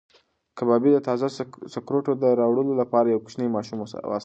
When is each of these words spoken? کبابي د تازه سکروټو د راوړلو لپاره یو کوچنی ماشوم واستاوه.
کبابي 0.57 0.89
د 0.93 0.97
تازه 1.07 1.27
سکروټو 1.73 2.11
د 2.23 2.25
راوړلو 2.39 2.73
لپاره 2.81 3.07
یو 3.07 3.23
کوچنی 3.25 3.47
ماشوم 3.55 3.77
واستاوه. 3.79 4.17